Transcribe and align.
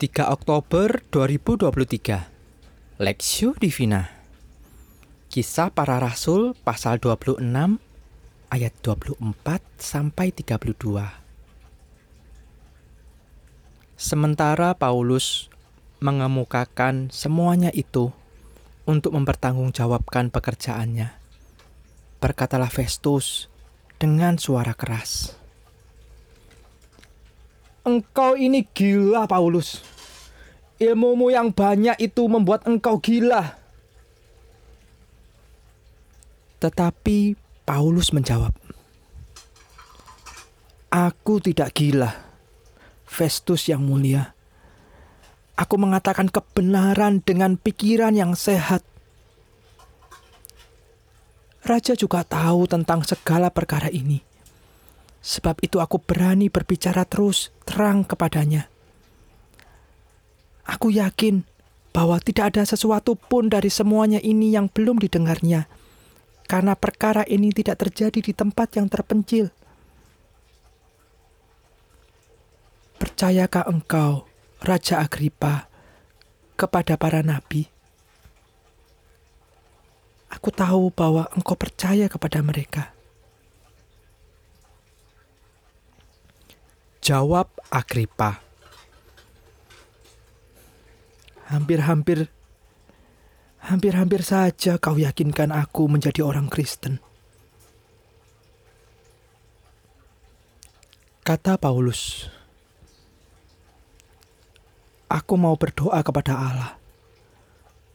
3 0.00 0.32
Oktober 0.32 1.04
2023 1.12 3.04
Lexio 3.04 3.52
Divina. 3.52 4.08
Kisah 5.28 5.68
para 5.76 6.00
Rasul 6.00 6.56
pasal 6.64 6.96
26 7.04 7.44
ayat 8.48 8.72
24 8.80 9.20
sampai 9.76 10.32
32 10.32 11.04
Sementara 14.00 14.72
Paulus 14.72 15.52
mengemukakan 16.00 17.12
semuanya 17.12 17.68
itu 17.76 18.08
untuk 18.88 19.12
mempertanggungjawabkan 19.12 20.32
pekerjaannya 20.32 21.12
Berkatalah 22.24 22.72
Festus 22.72 23.52
dengan 24.00 24.40
suara 24.40 24.72
keras 24.72 25.39
Engkau 27.90 28.38
ini 28.38 28.62
gila, 28.70 29.26
Paulus. 29.26 29.82
Ilmumu 30.78 31.34
yang 31.34 31.50
banyak 31.50 31.98
itu 31.98 32.22
membuat 32.30 32.62
engkau 32.70 33.02
gila. 33.02 33.58
Tetapi 36.62 37.34
Paulus 37.66 38.14
menjawab, 38.14 38.54
"Aku 40.86 41.42
tidak 41.42 41.74
gila, 41.74 42.14
Festus 43.02 43.66
yang 43.66 43.82
mulia. 43.82 44.38
Aku 45.58 45.74
mengatakan 45.74 46.30
kebenaran 46.30 47.26
dengan 47.26 47.58
pikiran 47.58 48.14
yang 48.14 48.38
sehat. 48.38 48.86
Raja 51.66 51.98
juga 51.98 52.22
tahu 52.22 52.70
tentang 52.70 53.02
segala 53.02 53.50
perkara 53.50 53.90
ini." 53.90 54.29
Sebab 55.20 55.60
itu 55.60 55.78
aku 55.84 56.00
berani 56.00 56.48
berbicara 56.48 57.04
terus 57.04 57.52
terang 57.68 58.08
kepadanya. 58.08 58.72
Aku 60.64 60.88
yakin 60.88 61.44
bahwa 61.90 62.16
tidak 62.22 62.54
ada 62.56 62.62
sesuatu 62.64 63.18
pun 63.18 63.50
dari 63.50 63.68
semuanya 63.68 64.22
ini 64.22 64.54
yang 64.54 64.70
belum 64.70 65.02
didengarnya, 65.02 65.66
karena 66.46 66.72
perkara 66.78 67.26
ini 67.26 67.50
tidak 67.52 67.82
terjadi 67.84 68.20
di 68.22 68.32
tempat 68.32 68.78
yang 68.78 68.86
terpencil. 68.86 69.50
Percayakah 72.96 73.66
engkau, 73.66 74.28
Raja 74.62 75.02
Agripa, 75.02 75.66
kepada 76.54 76.94
para 76.94 77.20
nabi? 77.26 77.66
Aku 80.30 80.54
tahu 80.54 80.94
bahwa 80.94 81.26
engkau 81.34 81.58
percaya 81.58 82.06
kepada 82.06 82.38
mereka. 82.38 82.94
Jawab 87.10 87.50
Agripa. 87.74 88.38
Hampir-hampir 91.50 92.30
hampir-hampir 93.66 94.22
saja 94.22 94.78
kau 94.78 94.94
yakinkan 94.94 95.50
aku 95.50 95.90
menjadi 95.90 96.22
orang 96.22 96.46
Kristen. 96.46 97.02
Kata 101.26 101.58
Paulus, 101.58 102.30
Aku 105.10 105.34
mau 105.34 105.58
berdoa 105.58 106.06
kepada 106.06 106.38
Allah 106.38 106.78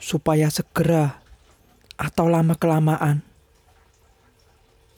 supaya 0.00 0.48
segera 0.48 1.20
atau 2.00 2.32
lama-kelamaan 2.32 3.20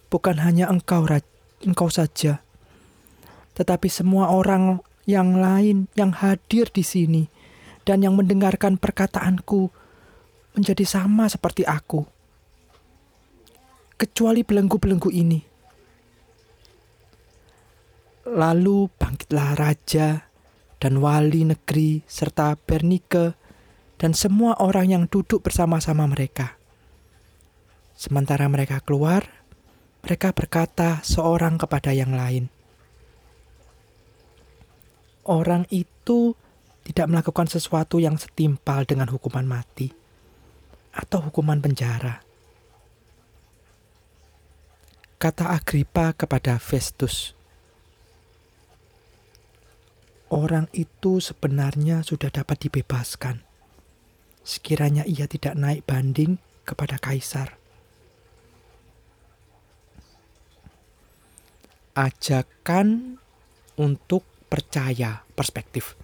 bukan 0.06 0.38
hanya 0.38 0.70
engkau 0.70 1.02
engkau 1.66 1.90
saja 1.90 2.43
tetapi 3.54 3.86
semua 3.90 4.34
orang 4.34 4.82
yang 5.04 5.38
lain 5.38 5.86
yang 5.94 6.10
hadir 6.10 6.68
di 6.72 6.82
sini 6.82 7.22
dan 7.84 8.00
yang 8.00 8.16
mendengarkan 8.16 8.80
perkataanku 8.80 9.68
menjadi 10.54 10.86
sama 10.86 11.26
seperti 11.26 11.66
aku, 11.66 12.06
kecuali 13.98 14.46
belenggu-belenggu 14.46 15.10
ini. 15.10 15.40
Lalu 18.24 18.88
bangkitlah 18.88 19.50
raja 19.58 20.30
dan 20.80 20.96
wali 21.02 21.44
negeri 21.44 22.00
serta 22.08 22.56
Bernike 22.56 23.36
dan 24.00 24.16
semua 24.16 24.56
orang 24.62 24.88
yang 24.88 25.04
duduk 25.10 25.44
bersama-sama 25.44 26.08
mereka. 26.08 26.56
Sementara 27.94 28.48
mereka 28.48 28.80
keluar, 28.80 29.28
mereka 30.00 30.32
berkata 30.32 31.04
seorang 31.04 31.60
kepada 31.60 31.92
yang 31.92 32.16
lain, 32.16 32.48
orang 35.24 35.64
itu 35.72 36.36
tidak 36.84 37.06
melakukan 37.08 37.48
sesuatu 37.48 37.96
yang 37.96 38.20
setimpal 38.20 38.84
dengan 38.84 39.08
hukuman 39.08 39.48
mati 39.48 39.88
atau 40.94 41.26
hukuman 41.26 41.58
penjara. 41.58 42.22
Kata 45.16 45.56
Agripa 45.56 46.12
kepada 46.12 46.60
Festus, 46.60 47.32
"Orang 50.28 50.68
itu 50.76 51.24
sebenarnya 51.24 52.04
sudah 52.04 52.28
dapat 52.28 52.68
dibebaskan, 52.68 53.40
sekiranya 54.44 55.08
ia 55.08 55.24
tidak 55.24 55.56
naik 55.56 55.88
banding 55.88 56.36
kepada 56.68 57.00
kaisar." 57.00 57.56
Ajakan 61.96 63.16
untuk 63.80 64.33
percaya 64.54 65.26
perspektif. 65.34 65.98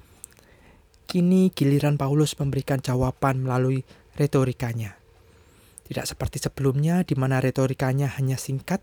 Kini 1.08 1.52
giliran 1.52 1.96
Paulus 1.96 2.36
memberikan 2.36 2.84
jawaban 2.84 3.48
melalui 3.48 3.88
retorikanya. 4.20 5.00
Tidak 5.88 6.08
seperti 6.08 6.40
sebelumnya 6.44 7.04
di 7.04 7.16
mana 7.16 7.40
retorikanya 7.40 8.12
hanya 8.20 8.36
singkat, 8.36 8.80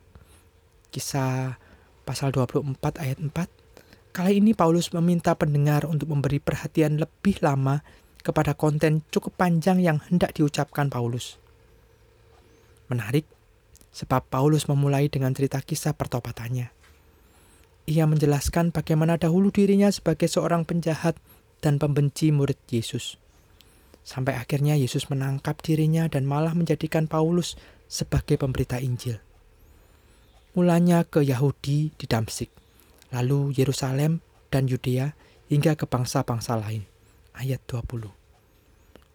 kisah 0.92 1.60
pasal 2.04 2.32
24 2.32 2.76
ayat 3.00 3.20
4. 3.20 3.32
Kali 4.12 4.40
ini 4.40 4.56
Paulus 4.56 4.92
meminta 4.96 5.36
pendengar 5.36 5.84
untuk 5.84 6.08
memberi 6.08 6.40
perhatian 6.40 6.96
lebih 6.96 7.40
lama 7.44 7.84
kepada 8.22 8.54
konten 8.54 9.06
cukup 9.08 9.38
panjang 9.38 9.80
yang 9.80 10.02
hendak 10.10 10.34
diucapkan 10.36 10.90
Paulus. 10.90 11.38
Menarik, 12.92 13.24
sebab 13.92 14.26
Paulus 14.28 14.68
memulai 14.68 15.08
dengan 15.08 15.32
cerita 15.32 15.60
kisah 15.62 15.96
pertobatannya. 15.96 16.70
Ia 17.88 18.04
menjelaskan 18.04 18.68
bagaimana 18.68 19.16
dahulu 19.16 19.48
dirinya 19.48 19.88
sebagai 19.88 20.28
seorang 20.28 20.68
penjahat 20.68 21.16
dan 21.64 21.80
pembenci 21.80 22.28
murid 22.28 22.60
Yesus. 22.68 23.16
Sampai 24.04 24.36
akhirnya 24.36 24.76
Yesus 24.76 25.08
menangkap 25.08 25.60
dirinya 25.64 26.08
dan 26.08 26.24
malah 26.28 26.52
menjadikan 26.52 27.08
Paulus 27.08 27.56
sebagai 27.88 28.36
pemberita 28.36 28.76
Injil. 28.80 29.20
Mulanya 30.56 31.04
ke 31.04 31.24
Yahudi 31.24 31.92
di 31.96 32.06
Damsik, 32.08 32.52
lalu 33.12 33.56
Yerusalem 33.56 34.20
dan 34.48 34.68
Yudea 34.68 35.12
hingga 35.48 35.76
ke 35.76 35.84
bangsa-bangsa 35.88 36.56
lain 36.60 36.97
ayat 37.38 37.62
20. 37.70 38.10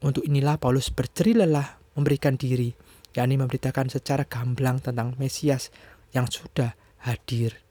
Untuk 0.04 0.24
inilah 0.24 0.56
Paulus 0.60 0.92
berjeri 0.92 1.36
lelah 1.36 1.80
memberikan 1.96 2.40
diri 2.40 2.72
yakni 3.14 3.38
memberitakan 3.38 3.94
secara 3.94 4.26
gamblang 4.26 4.82
tentang 4.82 5.14
Mesias 5.22 5.70
yang 6.12 6.26
sudah 6.26 6.74
hadir, 7.06 7.62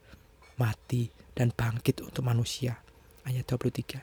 mati, 0.55 1.11
dan 1.35 1.51
bangkit 1.51 1.99
untuk 1.99 2.23
manusia. 2.23 2.79
Ayat 3.27 3.47
23. 3.47 3.99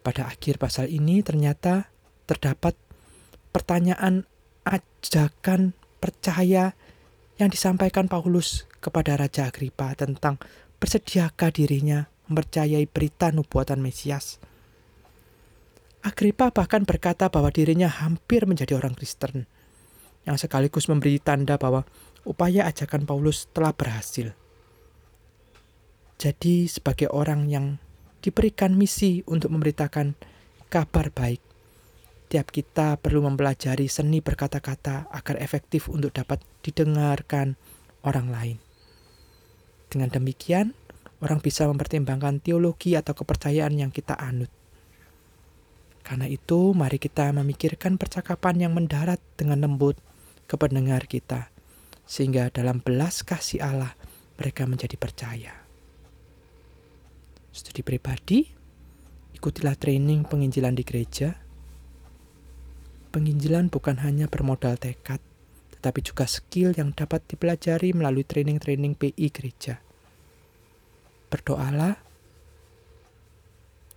Pada 0.00 0.28
akhir 0.28 0.56
pasal 0.56 0.88
ini 0.88 1.20
ternyata 1.20 1.92
terdapat 2.24 2.72
pertanyaan 3.52 4.24
ajakan 4.64 5.76
percaya 6.00 6.72
yang 7.36 7.48
disampaikan 7.52 8.08
Paulus 8.08 8.64
kepada 8.80 9.16
Raja 9.16 9.48
Agripa 9.48 9.92
tentang 9.96 10.40
bersediakah 10.80 11.52
dirinya 11.52 12.08
mempercayai 12.28 12.88
berita 12.88 13.32
nubuatan 13.32 13.84
Mesias. 13.84 14.40
Agripa 16.00 16.48
bahkan 16.48 16.88
berkata 16.88 17.28
bahwa 17.28 17.52
dirinya 17.52 17.88
hampir 17.88 18.48
menjadi 18.48 18.72
orang 18.80 18.96
Kristen, 18.96 19.44
yang 20.24 20.40
sekaligus 20.40 20.88
memberi 20.88 21.20
tanda 21.20 21.60
bahwa 21.60 21.84
upaya 22.24 22.64
ajakan 22.68 23.04
Paulus 23.04 23.48
telah 23.52 23.76
berhasil. 23.76 24.32
Jadi, 26.20 26.68
sebagai 26.68 27.08
orang 27.12 27.48
yang 27.48 27.76
diberikan 28.20 28.76
misi 28.76 29.24
untuk 29.28 29.52
memberitakan 29.52 30.16
kabar 30.68 31.08
baik, 31.12 31.40
tiap 32.28 32.52
kita 32.52 33.00
perlu 33.00 33.24
mempelajari 33.24 33.88
seni 33.88 34.20
berkata-kata 34.20 35.08
agar 35.08 35.36
efektif 35.40 35.88
untuk 35.88 36.12
dapat 36.12 36.40
didengarkan 36.60 37.56
orang 38.04 38.28
lain. 38.28 38.56
Dengan 39.88 40.12
demikian, 40.12 40.76
orang 41.24 41.40
bisa 41.40 41.64
mempertimbangkan 41.68 42.40
teologi 42.40 42.96
atau 42.96 43.12
kepercayaan 43.16 43.76
yang 43.76 43.92
kita 43.92 44.16
anut. 44.16 44.59
Karena 46.10 46.26
itu, 46.26 46.74
mari 46.74 46.98
kita 46.98 47.30
memikirkan 47.30 47.94
percakapan 47.94 48.66
yang 48.66 48.74
mendarat 48.74 49.22
dengan 49.38 49.62
lembut 49.62 49.94
ke 50.50 50.58
pendengar 50.58 51.06
kita, 51.06 51.54
sehingga 52.02 52.50
dalam 52.50 52.82
belas 52.82 53.22
kasih 53.22 53.62
Allah 53.62 53.94
mereka 54.34 54.66
menjadi 54.66 54.98
percaya. 54.98 55.54
Studi 57.54 57.86
pribadi, 57.86 58.42
ikutilah 59.38 59.78
training 59.78 60.26
penginjilan 60.26 60.74
di 60.74 60.82
gereja. 60.82 61.30
Penginjilan 63.14 63.70
bukan 63.70 64.02
hanya 64.02 64.26
bermodal 64.26 64.82
tekad, 64.82 65.22
tetapi 65.78 66.02
juga 66.02 66.26
skill 66.26 66.74
yang 66.74 66.90
dapat 66.90 67.22
dipelajari 67.30 67.94
melalui 67.94 68.26
training-training 68.26 68.98
PI 68.98 69.26
gereja. 69.30 69.78
Berdoalah, 71.30 71.94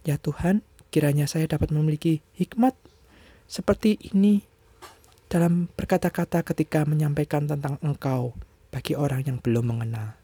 ya 0.05 0.21
Tuhan, 0.21 0.61
kiranya 0.93 1.25
saya 1.25 1.49
dapat 1.49 1.73
memiliki 1.73 2.21
hikmat 2.37 2.77
seperti 3.49 3.97
ini 4.13 4.45
dalam 5.25 5.65
berkata-kata 5.73 6.45
ketika 6.45 6.85
menyampaikan 6.85 7.49
tentang 7.49 7.81
Engkau 7.81 8.37
bagi 8.69 8.93
orang 8.93 9.25
yang 9.25 9.37
belum 9.41 9.73
mengenal. 9.73 10.22